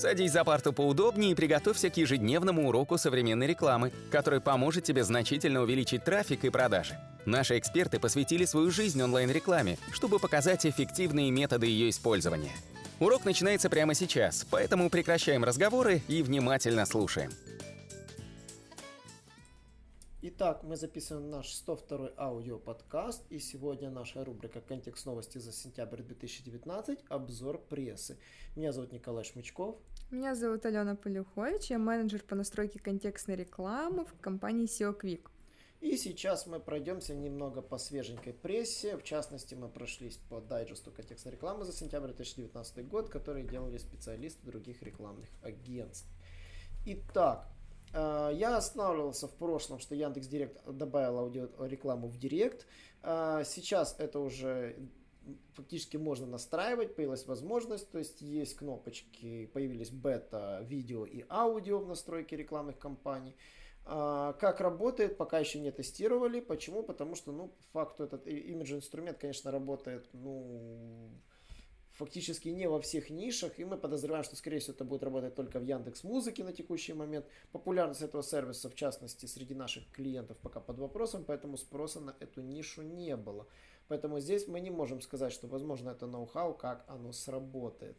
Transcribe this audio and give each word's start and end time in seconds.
Садись 0.00 0.32
за 0.32 0.44
парту 0.44 0.72
поудобнее 0.72 1.32
и 1.32 1.34
приготовься 1.34 1.90
к 1.90 1.96
ежедневному 1.98 2.66
уроку 2.66 2.96
современной 2.96 3.46
рекламы, 3.46 3.92
который 4.10 4.40
поможет 4.40 4.82
тебе 4.82 5.04
значительно 5.04 5.60
увеличить 5.60 6.04
трафик 6.04 6.42
и 6.46 6.48
продажи. 6.48 6.98
Наши 7.26 7.58
эксперты 7.58 8.00
посвятили 8.00 8.46
свою 8.46 8.70
жизнь 8.70 9.02
онлайн-рекламе, 9.02 9.76
чтобы 9.92 10.18
показать 10.18 10.64
эффективные 10.64 11.30
методы 11.30 11.66
ее 11.66 11.90
использования. 11.90 12.52
Урок 12.98 13.26
начинается 13.26 13.68
прямо 13.68 13.92
сейчас, 13.92 14.46
поэтому 14.50 14.88
прекращаем 14.88 15.44
разговоры 15.44 16.00
и 16.08 16.22
внимательно 16.22 16.86
слушаем. 16.86 17.30
Итак, 20.22 20.64
мы 20.64 20.76
записываем 20.76 21.30
наш 21.30 21.50
102 21.50 22.10
аудиоподкаст, 22.18 23.24
и 23.30 23.38
сегодня 23.38 23.88
наша 23.88 24.22
рубрика 24.22 24.60
«Контекст 24.60 25.06
новости 25.06 25.38
за 25.38 25.50
сентябрь 25.50 26.02
2019. 26.02 26.98
Обзор 27.08 27.58
прессы». 27.70 28.18
Меня 28.54 28.72
зовут 28.72 28.92
Николай 28.92 29.24
Шмычков. 29.24 29.78
Меня 30.10 30.34
зовут 30.34 30.66
Алена 30.66 30.94
Полюхович, 30.94 31.70
я 31.70 31.78
менеджер 31.78 32.22
по 32.22 32.34
настройке 32.34 32.78
контекстной 32.78 33.36
рекламы 33.36 34.04
в 34.04 34.12
компании 34.20 34.66
SEO 34.66 34.94
Quick. 35.00 35.30
И 35.80 35.96
сейчас 35.96 36.46
мы 36.46 36.60
пройдемся 36.60 37.14
немного 37.14 37.62
по 37.62 37.78
свеженькой 37.78 38.34
прессе. 38.34 38.98
В 38.98 39.02
частности, 39.02 39.54
мы 39.54 39.70
прошлись 39.70 40.18
по 40.28 40.42
дайджесту 40.42 40.90
контекстной 40.90 41.32
рекламы 41.32 41.64
за 41.64 41.72
сентябрь 41.72 42.08
2019 42.08 42.86
год, 42.86 43.08
который 43.08 43.44
делали 43.44 43.78
специалисты 43.78 44.44
других 44.44 44.82
рекламных 44.82 45.30
агентств. 45.42 46.06
Итак, 46.84 47.48
я 47.92 48.56
останавливался 48.56 49.26
в 49.26 49.34
прошлом, 49.34 49.80
что 49.80 49.94
Яндекс 49.94 50.28
Директ 50.28 50.64
добавил 50.66 51.18
аудиорекламу 51.18 52.08
в 52.08 52.18
Директ. 52.18 52.66
Э, 53.02 53.42
сейчас 53.44 53.96
это 53.98 54.20
уже 54.20 54.76
фактически 55.54 55.96
можно 55.96 56.26
настраивать, 56.26 56.94
появилась 56.94 57.26
возможность, 57.26 57.90
то 57.90 57.98
есть 57.98 58.20
есть 58.20 58.56
кнопочки, 58.56 59.46
появились 59.46 59.90
бета, 59.90 60.60
видео 60.62 61.04
и 61.04 61.24
аудио 61.28 61.78
в 61.78 61.88
настройке 61.88 62.36
рекламных 62.36 62.78
кампаний. 62.78 63.36
Э, 63.86 64.34
как 64.38 64.60
работает, 64.60 65.16
пока 65.16 65.38
еще 65.38 65.60
не 65.60 65.70
тестировали. 65.70 66.40
Почему? 66.40 66.82
Потому 66.82 67.14
что, 67.14 67.32
ну, 67.32 67.48
по 67.48 67.80
факту 67.80 68.04
этот 68.04 68.26
имидж 68.26 68.74
инструмент, 68.74 69.18
конечно, 69.18 69.50
работает, 69.50 70.08
ну, 70.12 71.10
фактически 72.00 72.48
не 72.48 72.66
во 72.66 72.80
всех 72.80 73.10
нишах, 73.10 73.58
и 73.58 73.64
мы 73.64 73.76
подозреваем, 73.76 74.24
что, 74.24 74.34
скорее 74.34 74.58
всего, 74.58 74.72
это 74.72 74.84
будет 74.84 75.02
работать 75.02 75.34
только 75.34 75.60
в 75.60 75.64
Яндекс 75.64 76.02
Музыке 76.02 76.42
на 76.42 76.52
текущий 76.52 76.94
момент. 76.94 77.26
Популярность 77.52 78.00
этого 78.00 78.22
сервиса, 78.22 78.70
в 78.70 78.74
частности, 78.74 79.26
среди 79.26 79.54
наших 79.54 79.84
клиентов 79.92 80.38
пока 80.38 80.60
под 80.60 80.78
вопросом, 80.78 81.24
поэтому 81.26 81.58
спроса 81.58 82.00
на 82.00 82.16
эту 82.18 82.40
нишу 82.40 82.80
не 82.80 83.16
было. 83.16 83.46
Поэтому 83.88 84.18
здесь 84.18 84.48
мы 84.48 84.60
не 84.60 84.70
можем 84.70 85.02
сказать, 85.02 85.32
что, 85.32 85.46
возможно, 85.46 85.90
это 85.90 86.06
ноу-хау, 86.06 86.54
как 86.54 86.84
оно 86.88 87.12
сработает. 87.12 87.96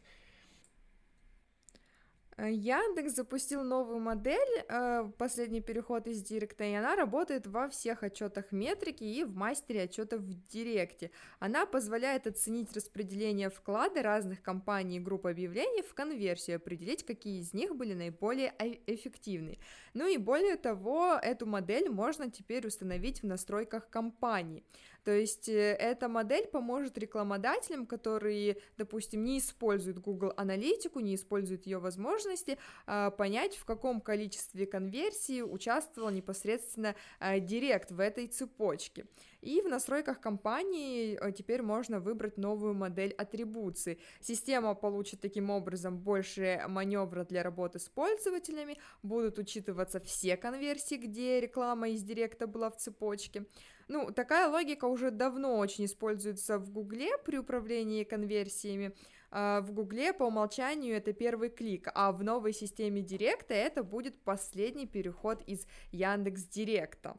Э, 2.41 2.51
Яндекс 2.51 3.13
запустил 3.13 3.63
новую 3.63 3.99
модель, 3.99 4.63
э, 4.67 5.11
последний 5.19 5.61
переход 5.61 6.07
из 6.07 6.23
Директа, 6.23 6.63
и 6.63 6.73
она 6.73 6.95
работает 6.95 7.45
во 7.45 7.69
всех 7.69 8.01
отчетах 8.01 8.51
метрики 8.51 9.03
и 9.03 9.23
в 9.23 9.35
мастере 9.35 9.83
отчетов 9.83 10.21
в 10.21 10.47
Директе. 10.47 11.11
Она 11.39 11.67
позволяет 11.67 12.25
оценить 12.25 12.73
распределение 12.75 13.51
вклада 13.51 14.01
разных 14.01 14.41
компаний 14.41 14.97
и 14.97 14.99
групп 14.99 15.27
объявлений 15.27 15.83
в 15.83 15.93
конверсию, 15.93 16.55
определить, 16.55 17.05
какие 17.05 17.41
из 17.41 17.53
них 17.53 17.75
были 17.75 17.93
наиболее 17.93 18.55
э, 18.57 18.77
эффективны. 18.87 19.59
Ну 19.93 20.07
и 20.07 20.17
более 20.17 20.57
того, 20.57 21.19
эту 21.21 21.45
модель 21.45 21.89
можно 21.89 22.29
теперь 22.29 22.67
установить 22.67 23.21
в 23.21 23.25
настройках 23.25 23.89
компании. 23.89 24.63
То 25.03 25.11
есть 25.11 25.49
эта 25.49 26.07
модель 26.07 26.47
поможет 26.47 26.97
рекламодателям, 26.97 27.87
которые, 27.87 28.57
допустим, 28.77 29.23
не 29.23 29.39
используют 29.39 29.97
Google 29.97 30.33
аналитику, 30.37 30.99
не 30.99 31.15
используют 31.15 31.65
ее 31.65 31.79
возможности, 31.79 32.01
возможности 32.01 32.57
а, 32.85 33.11
понять, 33.11 33.55
в 33.55 33.65
каком 33.65 34.01
количестве 34.01 34.65
конверсии 34.65 35.41
участвовал 35.41 36.09
непосредственно 36.09 36.95
а, 37.19 37.39
директ 37.39 37.91
в 37.91 37.99
этой 37.99 38.27
цепочке. 38.27 39.05
И 39.41 39.59
в 39.61 39.67
настройках 39.67 40.21
компании 40.21 41.17
а, 41.19 41.31
теперь 41.31 41.63
можно 41.63 41.99
выбрать 41.99 42.37
новую 42.37 42.75
модель 42.75 43.11
атрибуции. 43.13 43.99
Система 44.19 44.75
получит 44.75 45.19
таким 45.19 45.49
образом 45.49 45.97
больше 45.97 46.63
маневра 46.67 47.25
для 47.25 47.41
работы 47.41 47.79
с 47.79 47.89
пользователями, 47.89 48.77
будут 49.01 49.39
учитываться 49.39 49.99
все 49.99 50.37
конверсии, 50.37 50.95
где 50.95 51.41
реклама 51.41 51.89
из 51.89 52.03
директа 52.03 52.45
была 52.45 52.69
в 52.69 52.77
цепочке. 52.77 53.45
Ну, 53.87 54.11
такая 54.11 54.47
логика 54.47 54.85
уже 54.85 55.09
давно 55.09 55.57
очень 55.57 55.85
используется 55.85 56.59
в 56.59 56.69
Гугле 56.71 57.17
при 57.25 57.37
управлении 57.37 58.03
конверсиями. 58.03 58.93
В 59.31 59.67
Гугле 59.71 60.13
по 60.13 60.23
умолчанию 60.23 60.95
это 60.95 61.13
первый 61.13 61.49
клик, 61.49 61.89
а 61.93 62.11
в 62.11 62.23
новой 62.23 62.53
системе 62.53 63.01
Директа 63.01 63.53
это 63.53 63.83
будет 63.83 64.21
последний 64.23 64.87
переход 64.87 65.41
из 65.47 65.65
Яндекс 65.91 66.43
Директа. 66.43 67.17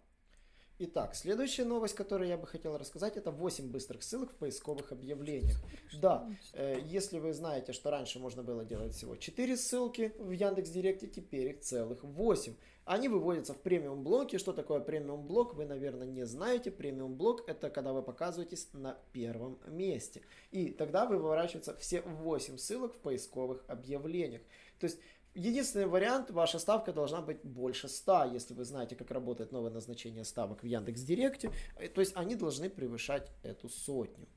Итак, 0.84 1.14
следующая 1.14 1.64
новость, 1.64 1.94
которую 1.94 2.28
я 2.28 2.36
бы 2.36 2.44
хотел 2.44 2.76
рассказать, 2.76 3.16
это 3.16 3.30
8 3.30 3.70
быстрых 3.70 4.02
ссылок 4.02 4.32
в 4.32 4.34
поисковых 4.34 4.90
объявлениях. 4.90 5.56
Да, 6.00 6.28
э, 6.54 6.80
если 6.84 7.20
вы 7.20 7.34
знаете, 7.34 7.72
что 7.72 7.92
раньше 7.92 8.18
можно 8.18 8.42
было 8.42 8.64
делать 8.64 8.92
всего 8.92 9.14
4 9.14 9.56
ссылки 9.56 10.12
в 10.18 10.32
Яндекс 10.32 10.70
Директе, 10.70 11.06
теперь 11.06 11.50
их 11.50 11.60
целых 11.60 12.02
8. 12.02 12.56
Они 12.84 13.08
выводятся 13.08 13.54
в 13.54 13.60
премиум 13.60 14.02
блоке. 14.02 14.38
Что 14.38 14.52
такое 14.52 14.80
премиум 14.80 15.24
блок, 15.24 15.54
вы, 15.54 15.66
наверное, 15.66 16.08
не 16.08 16.26
знаете. 16.26 16.72
Премиум 16.72 17.14
блок 17.14 17.48
это 17.48 17.70
когда 17.70 17.92
вы 17.92 18.02
показываетесь 18.02 18.68
на 18.72 18.98
первом 19.12 19.60
месте. 19.68 20.22
И 20.50 20.70
тогда 20.70 21.06
выворачиваются 21.06 21.76
все 21.76 22.00
8 22.00 22.58
ссылок 22.58 22.92
в 22.94 22.98
поисковых 22.98 23.62
объявлениях. 23.68 24.42
То 24.80 24.86
есть 24.86 24.98
Единственный 25.34 25.86
вариант, 25.86 26.30
ваша 26.30 26.58
ставка 26.58 26.92
должна 26.92 27.22
быть 27.22 27.42
больше 27.42 27.88
100, 27.88 28.24
если 28.34 28.52
вы 28.52 28.64
знаете, 28.64 28.96
как 28.96 29.10
работает 29.10 29.50
новое 29.50 29.70
назначение 29.70 30.24
ставок 30.24 30.62
в 30.62 30.66
Яндекс 30.66 31.00
Директе. 31.00 31.50
Э, 31.76 31.88
то 31.88 32.00
есть 32.00 32.14
они 32.16 32.34
должны 32.34 32.68
превышать 32.68 33.30
эту 33.42 33.70
сотню. 33.70 34.28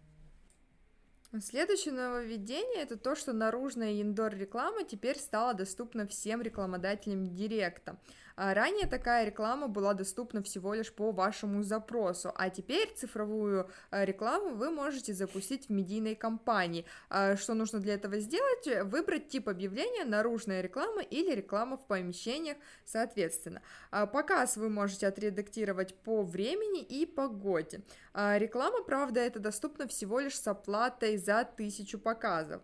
Следующее 1.41 1.93
нововведение 1.93 2.83
это 2.83 2.97
то, 2.97 3.15
что 3.15 3.33
наружная 3.33 4.01
индор 4.01 4.35
реклама 4.35 4.83
теперь 4.83 5.17
стала 5.17 5.53
доступна 5.53 6.07
всем 6.07 6.41
рекламодателям 6.41 7.35
Директа. 7.35 7.97
А 8.37 8.53
ранее 8.53 8.85
такая 8.85 9.25
реклама 9.25 9.69
была 9.69 9.93
доступна 9.93 10.43
всего 10.43 10.73
лишь 10.73 10.91
по 10.91 11.11
вашему 11.11 11.63
запросу, 11.63 12.33
а 12.35 12.49
теперь 12.49 12.93
цифровую 12.93 13.69
э, 13.91 14.03
рекламу 14.03 14.55
вы 14.55 14.71
можете 14.71 15.13
запустить 15.13 15.67
в 15.67 15.69
медийной 15.71 16.15
кампании. 16.15 16.85
А 17.09 17.37
что 17.37 17.53
нужно 17.53 17.79
для 17.79 17.93
этого 17.93 18.19
сделать? 18.19 18.67
Выбрать 18.91 19.29
тип 19.29 19.47
объявления, 19.47 20.03
наружная 20.03 20.59
реклама 20.59 21.01
или 21.01 21.33
реклама 21.33 21.77
в 21.77 21.87
помещениях, 21.87 22.57
соответственно. 22.83 23.61
А 23.89 24.05
показ 24.05 24.57
вы 24.57 24.69
можете 24.69 25.07
отредактировать 25.07 25.95
по 25.95 26.21
времени 26.21 26.81
и 26.81 27.05
погоде. 27.05 27.83
Реклама, 28.13 28.83
правда, 28.83 29.21
это 29.21 29.39
доступно 29.39 29.87
всего 29.87 30.19
лишь 30.19 30.37
с 30.37 30.45
оплатой 30.47 31.17
за 31.25 31.43
тысячу 31.43 31.99
показов. 31.99 32.61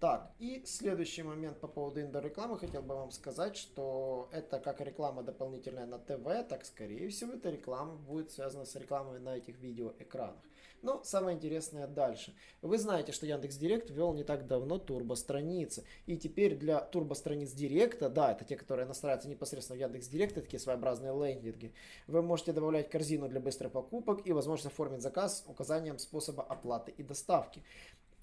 Так, 0.00 0.32
и 0.38 0.62
следующий 0.64 1.24
момент 1.24 1.58
по 1.58 1.66
поводу 1.66 2.00
индор-рекламы. 2.00 2.56
Хотел 2.56 2.82
бы 2.82 2.94
вам 2.94 3.10
сказать, 3.10 3.56
что 3.56 4.28
это 4.30 4.60
как 4.60 4.80
реклама 4.80 5.24
дополнительная 5.24 5.86
на 5.86 5.98
ТВ, 5.98 6.48
так 6.48 6.64
скорее 6.64 7.08
всего 7.08 7.32
эта 7.32 7.50
реклама 7.50 7.96
будет 7.96 8.30
связана 8.30 8.64
с 8.64 8.76
рекламой 8.76 9.18
на 9.18 9.36
этих 9.36 9.58
видеоэкранах. 9.58 10.44
Но 10.82 11.02
самое 11.02 11.36
интересное 11.36 11.88
дальше. 11.88 12.34
Вы 12.62 12.78
знаете, 12.78 13.10
что 13.10 13.26
Яндекс 13.26 13.56
Директ 13.56 13.90
ввел 13.90 14.14
не 14.14 14.22
так 14.22 14.46
давно 14.46 14.78
турбо-страницы. 14.78 15.84
И 16.06 16.16
теперь 16.16 16.56
для 16.56 16.80
турбо-страниц 16.80 17.50
Директа, 17.52 18.08
да, 18.08 18.30
это 18.30 18.44
те, 18.44 18.56
которые 18.56 18.86
настраиваются 18.86 19.28
непосредственно 19.28 19.76
в 19.76 19.80
Яндекс 19.80 20.06
Директ, 20.06 20.36
такие 20.36 20.60
своеобразные 20.60 21.12
лендинги, 21.12 21.74
вы 22.06 22.22
можете 22.22 22.52
добавлять 22.52 22.90
корзину 22.90 23.28
для 23.28 23.40
быстрых 23.40 23.72
покупок 23.72 24.24
и 24.24 24.32
возможность 24.32 24.72
оформить 24.72 25.02
заказ 25.02 25.44
указанием 25.48 25.98
способа 25.98 26.44
оплаты 26.44 26.92
и 26.96 27.02
доставки. 27.02 27.64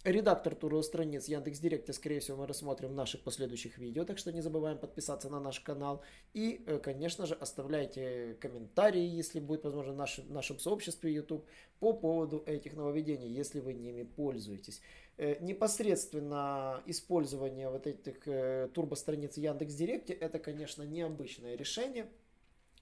Редактор 0.06 0.54
тура 0.54 0.84
страниц 0.84 1.28
Яндекс 1.28 1.58
Директе, 1.58 1.92
скорее 1.92 2.20
всего, 2.20 2.38
мы 2.38 2.46
рассмотрим 2.46 2.90
в 2.90 2.94
наших 2.94 3.22
последующих 3.22 3.80
видео, 3.80 4.06
так 4.06 4.19
что 4.19 4.31
не 4.31 4.42
забываем 4.42 4.78
подписаться 4.78 5.31
на 5.31 5.40
наш 5.40 5.60
канал. 5.62 6.04
И, 6.31 6.63
э, 6.68 6.78
конечно 6.78 7.25
же, 7.25 7.34
оставляйте 7.34 8.38
комментарии, 8.40 9.02
если 9.02 9.40
будет 9.40 9.63
возможно, 9.63 9.94
в 9.94 9.96
нашем, 9.96 10.31
нашем 10.31 10.60
сообществе 10.60 11.12
YouTube 11.12 11.44
по 11.80 11.92
поводу 11.92 12.44
этих 12.46 12.75
нововведений, 12.75 13.30
если 13.30 13.60
вы 13.60 13.74
ними 13.74 14.04
пользуетесь. 14.04 14.80
Э, 15.18 15.44
непосредственно 15.44 16.84
использование 16.86 17.69
вот 17.69 17.88
этих 17.88 18.28
э, 18.28 18.69
турбостраниц 18.75 19.38
Яндекс 19.38 19.74
Директе, 19.74 20.13
это, 20.13 20.38
конечно, 20.38 20.84
необычное 20.84 21.56
решение. 21.56 22.06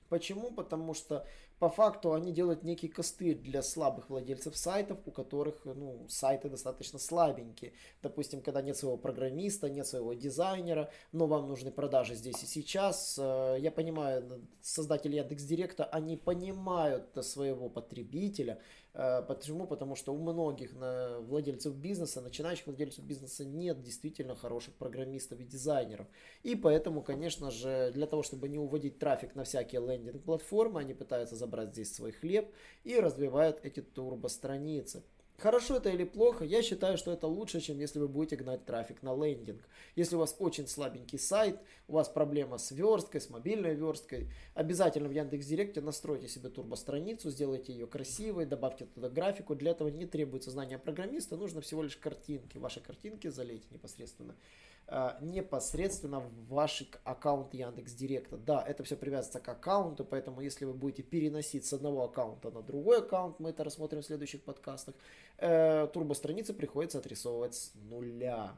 Почему? 0.09 0.51
Потому 0.51 0.93
что 0.93 1.25
по 1.63 1.69
факту 1.69 2.11
они 2.11 2.33
делают 2.33 2.63
некий 2.63 2.89
костыль 2.89 3.37
для 3.37 3.61
слабых 3.61 4.09
владельцев 4.09 4.57
сайтов, 4.57 4.97
у 5.05 5.11
которых 5.11 5.63
ну, 5.63 6.05
сайты 6.09 6.49
достаточно 6.49 6.99
слабенькие. 6.99 7.71
Допустим, 8.01 8.41
когда 8.41 8.61
нет 8.61 8.75
своего 8.75 8.97
программиста, 8.97 9.69
нет 9.69 9.87
своего 9.87 10.13
дизайнера, 10.13 10.91
но 11.13 11.25
вам 11.25 11.47
нужны 11.47 11.71
продажи 11.71 12.15
здесь 12.15 12.43
и 12.43 12.47
сейчас. 12.47 13.17
Э, 13.17 13.55
я 13.57 13.71
понимаю, 13.71 14.45
создатели 14.61 15.15
Яндекс 15.15 15.43
Директа, 15.43 15.85
они 15.85 16.17
понимают 16.17 17.15
своего 17.23 17.69
потребителя, 17.69 18.59
Э, 18.95 19.23
почему? 19.27 19.65
Потому 19.65 19.95
что 19.95 20.13
у 20.13 20.17
многих 20.17 20.71
владельцев 20.73 21.73
бизнеса, 21.75 22.21
начинающих 22.21 22.67
владельцев 22.67 23.03
бизнеса 23.03 23.43
нет 23.43 23.81
действительно 23.81 24.35
хороших 24.35 24.75
программистов 24.75 25.39
и 25.39 25.43
дизайнеров. 25.43 26.07
И 26.43 26.55
поэтому, 26.55 27.01
конечно 27.01 27.49
же, 27.51 27.91
для 27.91 28.05
того, 28.05 28.23
чтобы 28.23 28.49
не 28.49 28.59
уводить 28.59 28.99
трафик 28.99 29.35
на 29.35 29.43
всякие 29.43 29.81
лендинг-платформы, 29.81 30.79
они 30.79 30.93
пытаются 30.93 31.35
забрать 31.35 31.52
здесь 31.61 31.93
свой 31.93 32.11
хлеб 32.11 32.51
и 32.83 32.99
развивают 32.99 33.59
эти 33.63 33.81
турбо-страницы. 33.81 35.03
Хорошо 35.37 35.77
это 35.77 35.89
или 35.89 36.03
плохо, 36.03 36.45
я 36.45 36.61
считаю, 36.61 36.97
что 36.97 37.11
это 37.11 37.27
лучше, 37.27 37.59
чем 37.59 37.79
если 37.79 37.99
вы 37.99 38.07
будете 38.07 38.35
гнать 38.35 38.65
трафик 38.65 39.01
на 39.01 39.13
лендинг. 39.13 39.61
Если 39.95 40.15
у 40.15 40.19
вас 40.19 40.35
очень 40.39 40.67
слабенький 40.67 41.19
сайт, 41.19 41.59
у 41.87 41.93
вас 41.93 42.07
проблема 42.07 42.57
с 42.57 42.71
версткой, 42.71 43.19
с 43.19 43.29
мобильной 43.29 43.73
версткой, 43.73 44.29
обязательно 44.53 45.09
в 45.09 45.11
Яндекс.Директе 45.11 45.81
настройте 45.81 46.27
себе 46.27 46.49
турбостраницу, 46.49 47.29
сделайте 47.29 47.73
ее 47.73 47.87
красивой, 47.87 48.45
добавьте 48.45 48.85
туда 48.85 49.09
графику. 49.09 49.55
Для 49.55 49.71
этого 49.71 49.89
не 49.89 50.05
требуется 50.05 50.51
знания 50.51 50.77
программиста, 50.77 51.35
нужно 51.35 51.61
всего 51.61 51.83
лишь 51.83 51.97
картинки. 51.97 52.57
Ваши 52.57 52.79
картинки 52.79 53.27
залейте 53.27 53.65
непосредственно 53.71 54.35
непосредственно 55.21 56.19
в 56.19 56.47
ваш 56.47 56.83
аккаунт 57.03 57.53
Яндекс 57.53 57.93
Директа. 57.93 58.37
Да, 58.37 58.61
это 58.61 58.83
все 58.83 58.95
привязывается 58.95 59.39
к 59.39 59.47
аккаунту, 59.49 60.05
поэтому 60.05 60.41
если 60.41 60.65
вы 60.65 60.73
будете 60.73 61.03
переносить 61.03 61.65
с 61.65 61.73
одного 61.73 62.03
аккаунта 62.03 62.51
на 62.51 62.61
другой 62.61 62.99
аккаунт, 62.99 63.39
мы 63.39 63.49
это 63.51 63.63
рассмотрим 63.63 64.01
в 64.01 64.05
следующих 64.05 64.43
подкастах, 64.43 64.95
э, 65.37 65.87
турбостраницы 65.87 66.53
приходится 66.53 66.99
отрисовывать 66.99 67.55
с 67.55 67.71
нуля. 67.75 68.57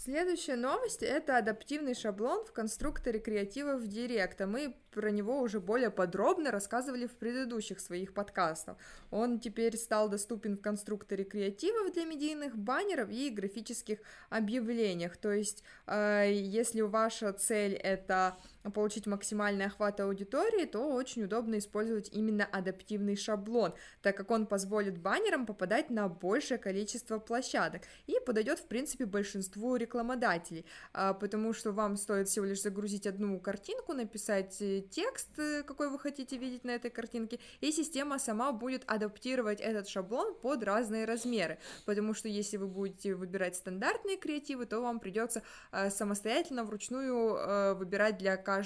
Следующая 0.00 0.54
новость– 0.54 1.02
это 1.02 1.38
адаптивный 1.38 1.92
шаблон 1.92 2.44
в 2.44 2.52
конструкторе 2.52 3.18
креатива 3.18 3.74
в 3.76 3.88
Директа. 3.88 4.46
Мы 4.46 4.76
про 4.92 5.10
него 5.10 5.40
уже 5.40 5.58
более 5.58 5.90
подробно 5.90 6.52
рассказывали 6.52 7.08
в 7.08 7.16
предыдущих 7.16 7.80
своих 7.80 8.14
подкастах. 8.14 8.76
Он 9.10 9.40
теперь 9.40 9.76
стал 9.76 10.08
доступен 10.08 10.56
в 10.56 10.60
конструкторе 10.60 11.24
креативов 11.24 11.92
для 11.92 12.04
медийных 12.04 12.56
баннеров 12.56 13.10
и 13.10 13.28
графических 13.28 13.98
объявлениях. 14.30 15.16
То 15.16 15.32
есть, 15.32 15.64
э, 15.88 16.30
если 16.32 16.82
ваша 16.82 17.32
цель 17.32 17.74
это 17.74 18.36
получить 18.70 19.06
максимальный 19.06 19.66
охват 19.66 20.00
аудитории, 20.00 20.64
то 20.64 20.92
очень 20.92 21.24
удобно 21.24 21.58
использовать 21.58 22.10
именно 22.12 22.44
адаптивный 22.44 23.16
шаблон, 23.16 23.74
так 24.02 24.16
как 24.16 24.30
он 24.30 24.46
позволит 24.46 24.98
баннерам 24.98 25.46
попадать 25.46 25.90
на 25.90 26.08
большее 26.08 26.58
количество 26.58 27.18
площадок 27.18 27.82
и 28.06 28.16
подойдет, 28.24 28.58
в 28.58 28.66
принципе, 28.66 29.06
большинству 29.06 29.76
рекламодателей, 29.76 30.64
а, 30.92 31.14
потому 31.14 31.52
что 31.52 31.72
вам 31.72 31.96
стоит 31.96 32.28
всего 32.28 32.44
лишь 32.44 32.62
загрузить 32.62 33.06
одну 33.06 33.40
картинку, 33.40 33.92
написать 33.92 34.60
э, 34.60 34.82
текст, 34.90 35.38
э, 35.38 35.62
какой 35.62 35.90
вы 35.90 35.98
хотите 35.98 36.36
видеть 36.36 36.64
на 36.64 36.72
этой 36.72 36.90
картинке, 36.90 37.38
и 37.60 37.72
система 37.72 38.18
сама 38.18 38.52
будет 38.52 38.82
адаптировать 38.86 39.60
этот 39.60 39.88
шаблон 39.88 40.34
под 40.34 40.62
разные 40.62 41.04
размеры, 41.04 41.58
потому 41.86 42.14
что 42.14 42.28
если 42.28 42.56
вы 42.56 42.66
будете 42.66 43.14
выбирать 43.14 43.56
стандартные 43.56 44.16
креативы, 44.16 44.66
то 44.66 44.80
вам 44.80 45.00
придется 45.00 45.42
э, 45.72 45.90
самостоятельно 45.90 46.64
вручную 46.64 47.76
выбирать 47.76 48.18
для 48.18 48.36
каждого 48.36 48.57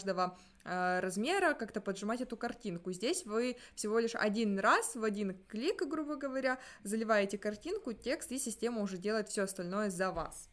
размера, 0.64 1.54
как-то 1.54 1.80
поджимать 1.80 2.20
эту 2.20 2.36
картинку. 2.36 2.92
Здесь 2.92 3.26
вы 3.26 3.56
всего 3.74 3.98
лишь 3.98 4.14
один 4.14 4.58
раз 4.58 4.94
в 4.94 5.02
один 5.02 5.36
клик, 5.48 5.82
грубо 5.82 6.16
говоря, 6.16 6.58
заливаете 6.84 7.38
картинку, 7.38 7.92
текст, 7.92 8.30
и 8.32 8.38
система 8.38 8.82
уже 8.82 8.96
делает 8.96 9.28
все 9.28 9.42
остальное 9.42 9.90
за 9.90 10.10
вас. 10.12 10.51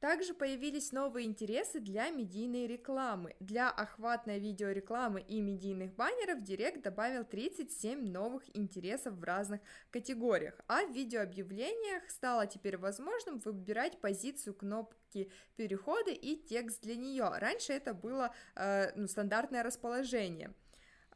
Также 0.00 0.32
появились 0.32 0.92
новые 0.92 1.26
интересы 1.26 1.80
для 1.80 2.10
медийной 2.10 2.68
рекламы. 2.68 3.34
Для 3.40 3.68
охватной 3.68 4.38
видеорекламы 4.38 5.20
и 5.20 5.40
медийных 5.40 5.92
баннеров 5.94 6.42
Директ 6.42 6.82
добавил 6.82 7.24
37 7.24 8.08
новых 8.08 8.44
интересов 8.56 9.14
в 9.14 9.24
разных 9.24 9.60
категориях, 9.90 10.60
а 10.68 10.84
в 10.84 10.92
видеообъявлениях 10.92 12.08
стало 12.10 12.46
теперь 12.46 12.76
возможным 12.76 13.38
выбирать 13.38 14.00
позицию 14.00 14.54
кнопки 14.54 15.30
перехода 15.56 16.12
и 16.12 16.36
текст 16.36 16.82
для 16.82 16.94
нее. 16.94 17.28
Раньше 17.34 17.72
это 17.72 17.92
было 17.92 18.32
э, 18.54 18.92
ну, 18.94 19.08
стандартное 19.08 19.64
расположение. 19.64 20.54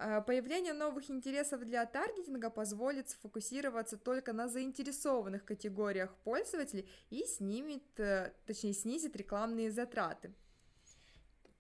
А, 0.04 0.20
появление 0.20 0.72
новых 0.72 1.10
интересов 1.10 1.64
для 1.64 1.87
таргетинга 1.87 2.50
позволит 2.50 3.08
сфокусироваться 3.08 3.96
только 3.96 4.32
на 4.32 4.49
заинтересованных 4.49 5.44
категориях 5.44 6.12
пользователей 6.25 6.88
и 7.10 7.25
снимет, 7.25 7.84
э, 8.00 8.32
точнее 8.44 8.72
снизит 8.72 9.14
рекламные 9.14 9.70
затраты. 9.70 10.34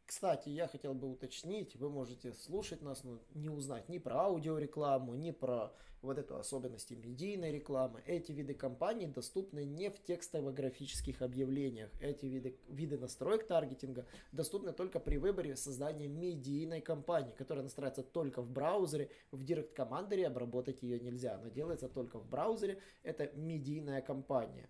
Кстати, 0.06 0.50
я 0.50 0.68
хотел 0.68 0.94
бы 0.94 1.10
уточнить, 1.10 1.76
вы 1.76 1.88
можете 1.88 2.32
слушать 2.32 2.82
нас, 2.82 3.02
но 3.04 3.20
не 3.34 3.48
узнать 3.48 3.88
ни 3.88 3.98
про 3.98 4.22
аудиорекламу, 4.22 5.14
ни 5.14 5.30
про 5.30 5.72
вот 6.02 6.18
эту 6.18 6.36
особенности 6.36 6.94
медийной 6.94 7.52
рекламы. 7.52 8.02
Эти 8.06 8.32
виды 8.32 8.54
компаний 8.54 9.06
доступны 9.06 9.64
не 9.64 9.88
в 9.88 10.02
текстово-графических 10.02 11.22
объявлениях. 11.22 11.90
Эти 12.00 12.26
виды, 12.26 12.58
виды 12.68 12.98
настроек 12.98 13.46
таргетинга 13.46 14.04
доступны 14.32 14.72
только 14.72 14.98
при 14.98 15.16
выборе 15.16 15.56
создания 15.56 16.08
медийной 16.08 16.80
кампании, 16.80 17.32
которая 17.32 17.62
настраивается 17.62 18.02
только 18.02 18.42
в 18.42 18.50
браузере. 18.50 19.10
В 19.30 19.40
Commander 19.42 20.24
обработать 20.24 20.82
ее 20.82 20.98
нельзя. 20.98 21.36
Она 21.36 21.50
делается 21.50 21.88
только 21.88 22.18
в 22.18 22.28
браузере. 22.28 22.80
Это 23.04 23.30
медийная 23.36 24.02
кампания. 24.02 24.68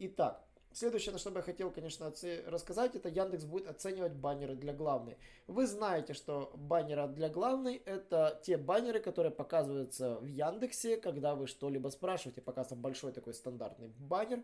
Итак, 0.00 0.44
Следующее, 0.74 1.12
на 1.12 1.18
что 1.18 1.30
бы 1.30 1.38
я 1.38 1.42
хотел, 1.42 1.70
конечно, 1.70 2.12
рассказать, 2.46 2.96
это 2.96 3.08
Яндекс 3.08 3.44
будет 3.44 3.68
оценивать 3.68 4.12
баннеры 4.12 4.56
для 4.56 4.72
главной. 4.72 5.16
Вы 5.46 5.68
знаете, 5.68 6.14
что 6.14 6.50
баннеры 6.56 7.06
для 7.06 7.28
главной 7.28 7.76
это 7.76 8.40
те 8.42 8.56
баннеры, 8.56 8.98
которые 8.98 9.30
показываются 9.30 10.16
в 10.16 10.26
Яндексе, 10.26 10.96
когда 10.96 11.36
вы 11.36 11.46
что-либо 11.46 11.90
спрашиваете. 11.90 12.40
Показывается 12.40 12.74
большой 12.74 13.12
такой 13.12 13.34
стандартный 13.34 13.86
баннер. 14.00 14.42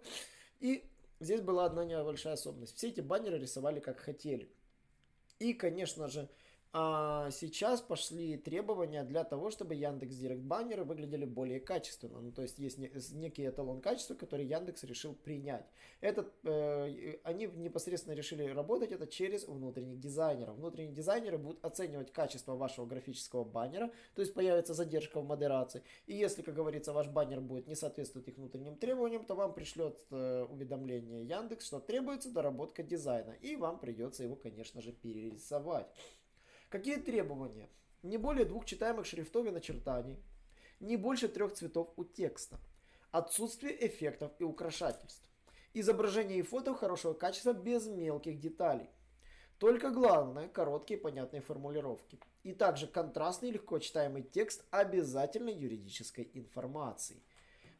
И 0.60 0.88
здесь 1.18 1.40
была 1.40 1.64
одна 1.64 1.84
небольшая 1.84 2.34
особенность. 2.34 2.76
Все 2.76 2.90
эти 2.90 3.00
баннеры 3.00 3.36
рисовали 3.36 3.80
как 3.80 3.98
хотели. 3.98 4.48
И, 5.40 5.52
конечно 5.52 6.06
же, 6.06 6.28
а 6.72 7.30
сейчас 7.32 7.80
пошли 7.80 8.36
требования 8.36 9.02
для 9.02 9.24
того, 9.24 9.50
чтобы 9.50 9.74
Яндекс 9.74 10.14
Директ 10.14 10.42
баннеры 10.42 10.84
выглядели 10.84 11.24
более 11.24 11.58
качественно. 11.58 12.20
Ну, 12.20 12.30
то 12.30 12.42
есть 12.42 12.60
есть 12.60 12.78
некий 12.78 13.48
эталон 13.48 13.80
качества, 13.80 14.14
который 14.14 14.46
Яндекс 14.46 14.84
решил 14.84 15.14
принять. 15.14 15.66
Этот, 16.00 16.32
э, 16.44 17.18
они 17.24 17.46
непосредственно 17.46 18.14
решили 18.14 18.44
работать 18.44 18.92
это 18.92 19.08
через 19.08 19.48
внутренних 19.48 19.98
дизайнеров. 19.98 20.56
Внутренние 20.56 20.94
дизайнеры 20.94 21.38
будут 21.38 21.64
оценивать 21.64 22.12
качество 22.12 22.54
вашего 22.54 22.86
графического 22.86 23.42
баннера, 23.42 23.90
то 24.14 24.22
есть 24.22 24.32
появится 24.32 24.72
задержка 24.72 25.20
в 25.20 25.26
модерации. 25.26 25.82
И 26.06 26.14
если, 26.14 26.42
как 26.42 26.54
говорится, 26.54 26.92
ваш 26.92 27.08
баннер 27.08 27.40
будет 27.40 27.66
не 27.66 27.74
соответствовать 27.74 28.28
их 28.28 28.36
внутренним 28.36 28.76
требованиям, 28.76 29.24
то 29.24 29.34
вам 29.34 29.54
пришлет 29.54 29.98
э, 30.10 30.46
уведомление 30.48 31.24
Яндекс, 31.24 31.66
что 31.66 31.80
требуется 31.80 32.30
доработка 32.30 32.84
дизайна. 32.84 33.32
И 33.40 33.56
вам 33.56 33.80
придется 33.80 34.22
его, 34.22 34.36
конечно 34.36 34.80
же, 34.80 34.92
перерисовать. 34.92 35.88
Какие 36.70 36.98
требования? 36.98 37.68
Не 38.04 38.16
более 38.16 38.44
двух 38.44 38.64
читаемых 38.64 39.04
шрифтов 39.04 39.44
и 39.44 39.50
начертаний, 39.50 40.22
не 40.78 40.96
больше 40.96 41.26
трех 41.26 41.52
цветов 41.52 41.92
у 41.96 42.04
текста, 42.04 42.60
отсутствие 43.10 43.84
эффектов 43.88 44.30
и 44.38 44.44
украшательств, 44.44 45.28
изображение 45.74 46.38
и 46.38 46.42
фото 46.42 46.72
хорошего 46.76 47.12
качества 47.12 47.54
без 47.54 47.88
мелких 47.88 48.38
деталей, 48.38 48.88
только 49.58 49.90
главное, 49.90 50.46
короткие 50.46 51.00
понятные 51.00 51.42
формулировки. 51.42 52.20
И 52.44 52.52
также 52.52 52.86
контрастный 52.86 53.50
легко 53.50 53.80
читаемый 53.80 54.22
текст 54.22 54.64
обязательной 54.70 55.52
юридической 55.52 56.30
информации. 56.34 57.20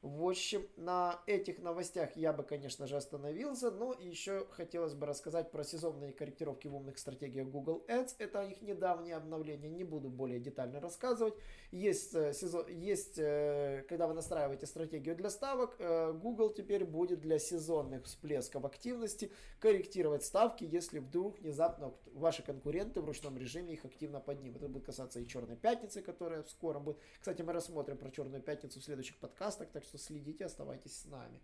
В 0.03 0.27
общем, 0.27 0.67
на 0.77 1.21
этих 1.27 1.59
новостях 1.59 2.17
я 2.17 2.33
бы, 2.33 2.43
конечно 2.43 2.87
же, 2.87 2.97
остановился, 2.97 3.71
но 3.71 3.93
еще 3.93 4.47
хотелось 4.53 4.95
бы 4.95 5.05
рассказать 5.05 5.51
про 5.51 5.63
сезонные 5.63 6.15
корректировки 6.15 6.69
в 6.69 6.75
умных 6.75 6.99
стратегиях 6.99 7.49
Google 7.49 7.85
Ads. 7.87 8.15
Это 8.17 8.43
их 8.45 8.63
недавнее 8.63 9.17
обновление, 9.17 9.71
не 9.71 9.85
буду 9.85 10.09
более 10.09 10.41
детально 10.41 10.81
рассказывать. 10.81 11.35
Есть, 11.71 12.15
э, 12.15 12.33
сезон, 12.33 12.67
есть 12.69 13.19
э, 13.19 13.85
когда 13.91 14.07
вы 14.07 14.15
настраиваете 14.15 14.65
стратегию 14.65 15.15
для 15.17 15.29
ставок, 15.29 15.77
э, 15.79 16.13
Google 16.15 16.49
теперь 16.49 16.87
будет 16.87 17.21
для 17.21 17.39
сезонных 17.39 18.07
всплесков 18.07 18.65
активности 18.65 19.31
корректировать 19.59 20.25
ставки, 20.25 20.65
если 20.65 21.01
вдруг 21.01 21.39
внезапно 21.41 21.93
ваши 22.15 22.43
конкуренты 22.43 23.03
в 23.03 23.05
ручном 23.05 23.37
режиме 23.37 23.75
их 23.75 23.85
активно 23.85 24.19
поднимут. 24.21 24.63
Это 24.63 24.69
будет 24.69 24.87
касаться 24.87 25.21
и 25.21 25.27
Черной 25.27 25.57
Пятницы, 25.57 26.01
которая 26.01 26.43
скоро 26.45 26.79
будет. 26.79 26.97
Кстати, 27.19 27.43
мы 27.43 27.53
рассмотрим 27.53 27.99
про 27.99 28.11
Черную 28.11 28.43
Пятницу 28.43 28.81
в 28.81 28.83
следующих 28.83 29.19
подкастах, 29.19 29.69
так 29.69 29.85
что 29.85 29.90
следите, 29.99 30.45
оставайтесь 30.45 30.97
с 30.97 31.05
нами. 31.07 31.41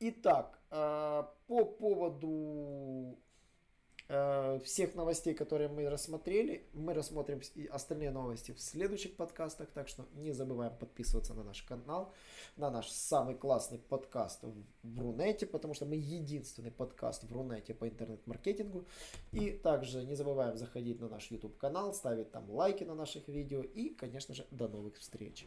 Итак, 0.00 0.58
э, 0.70 1.24
по 1.46 1.64
поводу 1.64 3.18
Э, 4.12 4.58
всех 4.64 4.96
новостей, 4.96 5.34
которые 5.34 5.68
мы 5.68 5.88
рассмотрели, 5.88 6.68
мы 6.72 6.94
рассмотрим 6.94 7.40
и 7.54 7.66
остальные 7.66 8.10
новости 8.10 8.50
в 8.50 8.60
следующих 8.60 9.14
подкастах, 9.14 9.68
так 9.70 9.86
что 9.86 10.04
не 10.14 10.32
забываем 10.32 10.76
подписываться 10.76 11.32
на 11.32 11.44
наш 11.44 11.62
канал, 11.62 12.12
на 12.56 12.70
наш 12.70 12.88
самый 12.88 13.36
классный 13.36 13.78
подкаст 13.78 14.42
в 14.82 15.00
Рунете, 15.00 15.46
потому 15.46 15.74
что 15.74 15.86
мы 15.86 15.94
единственный 15.94 16.72
подкаст 16.72 17.22
в 17.22 17.32
Рунете 17.32 17.72
по 17.72 17.88
интернет-маркетингу. 17.88 18.84
И 19.30 19.52
также 19.52 20.04
не 20.04 20.16
забываем 20.16 20.56
заходить 20.56 21.00
на 21.00 21.08
наш 21.08 21.30
YouTube 21.30 21.56
канал, 21.56 21.94
ставить 21.94 22.32
там 22.32 22.50
лайки 22.50 22.82
на 22.82 22.96
наших 22.96 23.28
видео 23.28 23.62
и, 23.62 23.90
конечно 23.90 24.34
же, 24.34 24.44
до 24.50 24.66
новых 24.66 24.98
встреч. 24.98 25.46